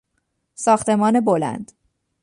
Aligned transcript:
ساختمان 0.55 1.19
بلند 1.19 1.71